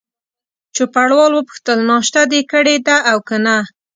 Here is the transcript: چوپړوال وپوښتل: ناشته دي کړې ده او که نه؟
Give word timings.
چوپړوال 0.75 1.31
وپوښتل: 1.33 1.79
ناشته 1.91 2.21
دي 2.31 2.41
کړې 2.51 2.75
ده 2.85 2.95
او 3.09 3.17
که 3.27 3.37
نه؟ 3.45 3.57